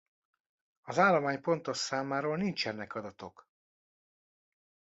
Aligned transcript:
Az 0.81 0.97
állomány 0.99 1.41
pontos 1.41 1.77
számáról 1.77 2.37
nincsenek 2.37 2.93
adatok. 2.95 3.47